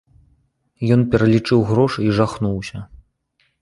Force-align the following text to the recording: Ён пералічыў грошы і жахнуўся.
Ён 0.95 1.05
пералічыў 1.13 1.59
грошы 1.71 1.99
і 2.09 2.19
жахнуўся. 2.23 2.77